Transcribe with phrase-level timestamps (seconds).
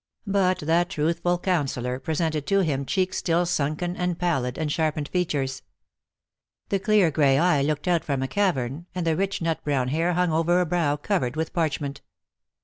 [0.25, 5.61] But that truthful counsellor presented to him cheeks still sunken and pallid, and sharpened features.
[6.69, 10.13] The clear gray eye looked out from a cavern, and the rich nut brown hair
[10.13, 12.01] hung over a brow covered with parchment.